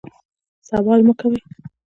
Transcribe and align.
سوال 0.67 0.99
مه 1.07 1.13
کوئ 1.19 1.37